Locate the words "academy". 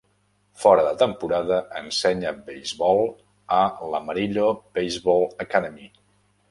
5.49-5.93